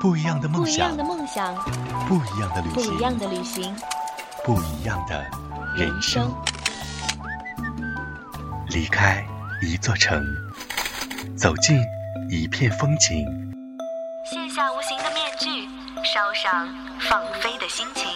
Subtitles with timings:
[0.00, 1.54] 不一样的梦想不一样想的，梦想，
[2.06, 3.76] 不一样的旅行，不一样的旅行，
[4.44, 5.24] 不一样的
[5.76, 6.32] 人人生生。
[8.68, 9.24] 离开
[9.62, 10.22] 一座城，
[11.36, 11.80] 走进
[12.30, 13.24] 一片风景。
[14.24, 15.68] 卸下无形的面具，
[16.04, 16.68] 烧上
[17.00, 18.06] 放飞的心情。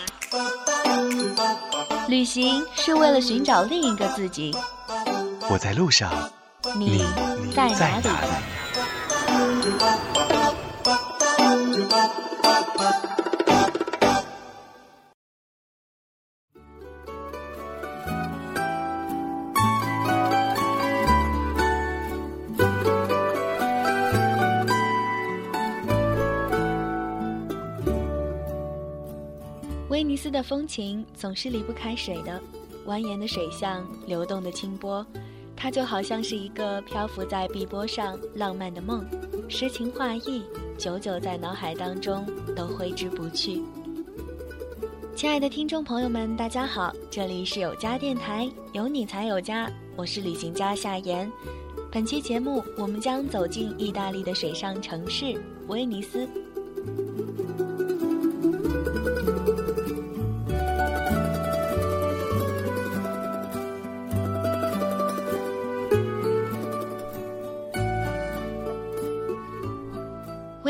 [2.09, 4.55] 旅行是为了寻找另一个自己。
[5.49, 6.13] 我在路上，
[6.77, 7.05] 你
[7.55, 8.31] 在在哪里？
[29.89, 32.41] 威尼斯的风情总是离不开水的，
[32.87, 35.05] 蜿蜒的水巷，流动的清波，
[35.57, 39.05] 它就好像是一个漂浮在碧波上浪漫的梦，
[39.49, 40.45] 诗情画意，
[40.81, 42.27] 久久在脑海当中
[42.57, 43.63] 都挥之不去。
[45.15, 51.31] 亲爱的听众朋友们，大家好，这里是有家电台，有你才有家，我是旅行家夏言。
[51.93, 56.27] 本期节目，我们将走进意大利的水上城市威尼斯。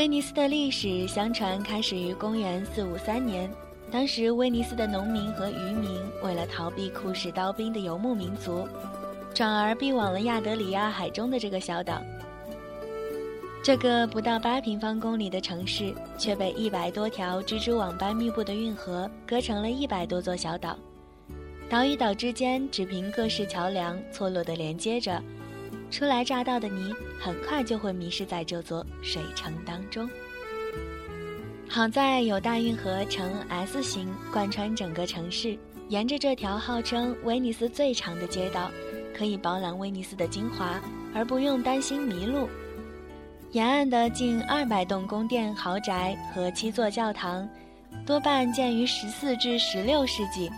[0.01, 3.51] 威尼斯的历史相传开始于公元四五三年，
[3.91, 8.67] 当时威尼斯的农民和渔民为了逃避酷使刀兵的游牧民族，
[9.35, 12.01] 转而避往了亚得里亚海中的这个小岛。
[13.63, 20.79] 这个不到八平方公里的城市，却被一百多条蜘蛛网般密布的运河隔成了一百多座小岛，
[21.69, 25.23] 岛与岛之间只凭各式桥梁错落地连接着。
[25.91, 30.09] 初来乍到的你，很快就会迷失在这座水城当中。
[31.69, 38.71] 好在有大运河呈 S 型贯穿整个城市，沿着这条号称威尼斯最长的街道，
[39.17, 40.81] 可以饱览威尼斯的精华，
[41.15, 42.49] 而不用担心迷路。
[43.53, 47.49] 沿岸的近二百栋宫殿、豪宅和七座教堂，
[48.07, 50.49] 多半建于十四至十六世纪。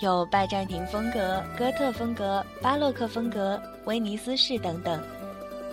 [0.00, 5.02] 有拜占庭风格、哥特风格、巴洛克风格、威尼斯式等等，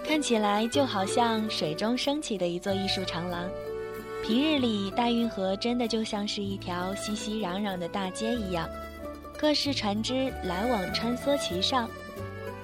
[0.03, 3.47] 看起来就好像水中升起的一座艺术长廊。
[4.23, 8.67] 平日里，大运河真的就像是一条熙熙攘攘的大街一样，
[9.37, 11.87] 各式船只来往穿梭其上。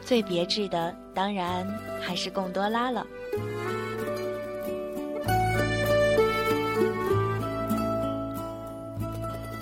[0.03, 1.67] 最别致的，当然
[2.01, 3.05] 还是贡多拉了。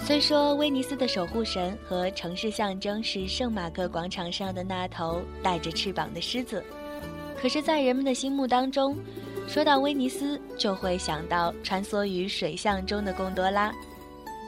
[0.10, 6.66] 虽说威尼斯的守护神和城市象征是圣马克广场上的那头带着翅膀的狮子，
[7.40, 8.98] 可是，在人们的心目当中，
[9.48, 13.72] 说到威尼斯，就会想到穿梭于水巷中的贡多拉。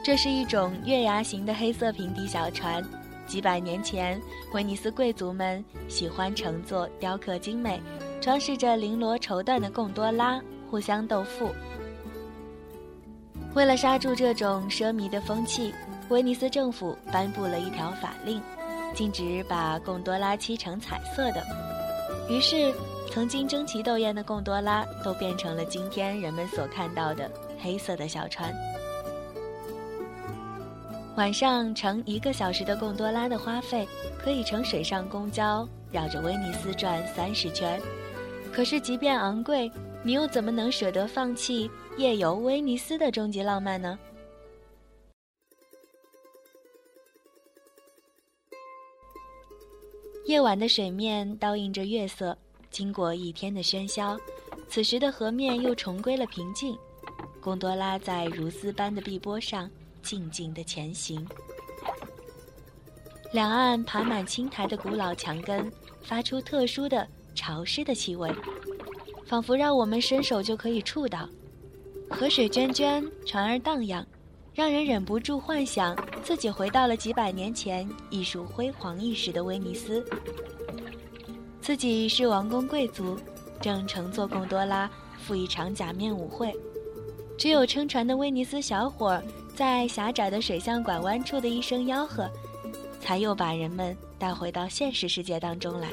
[0.02, 2.84] 这是一种月牙形的黑色平底小船，
[3.28, 4.20] 几百年前，
[4.52, 7.80] 威尼斯贵族们喜欢乘坐雕刻精美、
[8.20, 11.52] 装饰着绫罗绸缎的贡多拉，互相斗富。
[13.54, 15.74] 为了刹住这种奢靡的风气，
[16.08, 18.40] 威尼斯政府颁布了一条法令，
[18.94, 21.44] 禁止把贡多拉漆成彩色的。
[22.30, 22.72] 于是，
[23.10, 27.30] 曾经争奇斗艳的贡多拉都变成了今天人们所看到的
[27.60, 28.54] 黑色的小船。
[31.16, 33.86] 晚上乘一个小时的贡多拉的花费，
[34.18, 37.78] 可以乘水上公交绕着威尼斯转三十圈。
[38.50, 39.70] 可是，即便昂贵，
[40.04, 43.98] 你又怎么能舍得放弃夜游威尼斯的终极浪漫呢？
[50.24, 52.36] 夜晚的水面倒映着月色，
[52.70, 54.18] 经过一天的喧嚣，
[54.68, 56.76] 此时的河面又重归了平静。
[57.40, 59.68] 贡多拉在如丝般的碧波上
[60.00, 61.26] 静静地前行，
[63.32, 65.70] 两岸爬满青苔的古老墙根，
[66.02, 68.32] 发出特殊的潮湿的气味。
[69.32, 71.26] 仿佛让我们伸手就可以触到，
[72.10, 74.06] 河水涓涓，船儿荡漾，
[74.52, 80.04] 让人忍不住幻想自己回到了几百年前艺术辉煌一时的威尼斯。
[81.62, 83.18] 自己是王公贵族，
[83.58, 86.54] 正乘坐贡多拉赴一场假面舞会，
[87.38, 89.18] 只有撑船的威尼斯小伙
[89.56, 92.28] 在狭窄的水巷拐弯处的一声吆喝，
[93.00, 95.88] 才又把人们带回到现实世界当中来。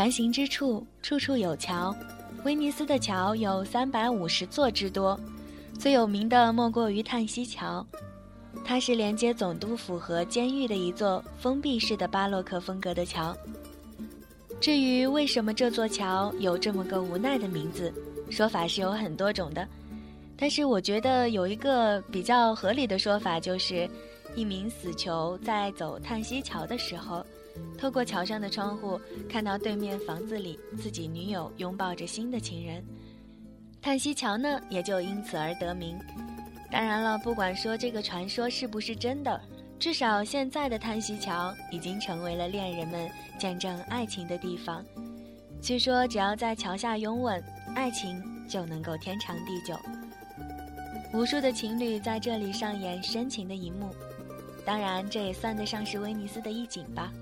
[0.00, 1.94] 船行之处，处处有桥。
[2.44, 5.20] 威尼斯的桥有三百五十座之多，
[5.78, 7.86] 最有名的莫过于叹息桥。
[8.64, 13.36] 它是连接总督府和监狱的一座封闭式的巴洛克风格的桥。
[14.58, 17.92] 至于为什么这座桥有这么个无奈的名字，
[18.30, 19.68] 说法是有很多种的，
[20.34, 23.86] 但是我觉得有一个比较合理的说法，就是
[24.34, 27.22] 一名死囚在走叹息桥的时候，
[27.78, 32.84] 透过桥上的窗户看到对面房子里自己女友拥抱着新的情人，
[33.80, 35.98] 叹息桥呢也就因此而得名。
[36.70, 39.40] 当然了，不管说这个传说是不是真的，
[39.78, 44.84] 至少现在的叹息桥已经成为了恋人们见证爱情的地方。
[45.60, 47.42] 据说，只要在桥下拥吻，
[47.74, 49.76] 爱情就能够天长地久。
[51.12, 53.90] 无数的情侣在这里上演深情的一幕，
[54.64, 57.12] 当然，这也算得上是威尼斯的一景吧。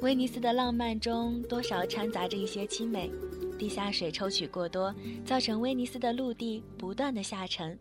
[0.00, 3.10] 威尼斯的浪漫中多少掺杂着一些凄美，
[3.58, 4.94] 地下水抽取过多，
[5.26, 7.76] 造成威尼斯的陆地不断的下沉，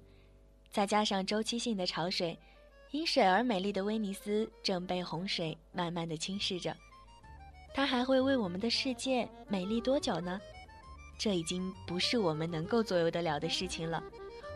[0.71, 2.35] 再加上周期性的潮水，
[2.89, 6.75] 因水而美丽的威尼斯正被洪水慢慢的侵蚀着。
[7.71, 10.41] 它还会为我们的世界美丽多久呢？
[11.19, 14.03] 这已经不是我们能够左右得了的事情了。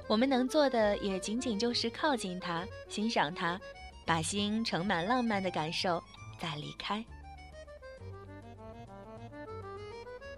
[0.07, 3.61] 我们能做的也仅仅就是靠近它，欣赏它，
[4.03, 6.01] 把心盛满浪漫的感受，
[6.39, 7.05] 再离开。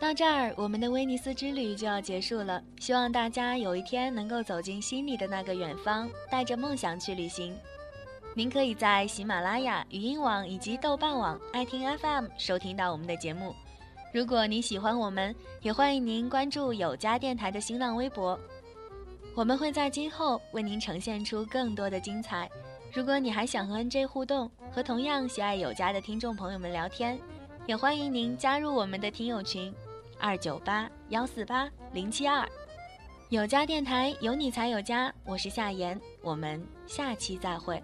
[0.03, 2.61] 到这儿，我们的威尼斯之旅就要结束了。
[2.77, 7.57] 希望大家有一天能够走进心里的那个远方，带着梦想去旅行。
[8.33, 13.55] 您可以在喜马拉雅、语音网以及豆瓣网、爱听 FM 收听到我们的节目。
[14.13, 18.37] 如果您喜欢我们，也欢迎您关注有家电台的新浪微博。
[19.33, 22.49] 我们会在今后为您呈现出更多的精彩。
[22.91, 27.17] 如果你还想和 NJ 互动，和同样喜爱有家的听众朋友们聊天，
[27.67, 29.73] 也欢迎您加入我们的听友群。
[30.23, 32.47] 二九八幺四八零七二，
[33.27, 37.83] 有家电台有你才有家，我是夏言，我们下期再会。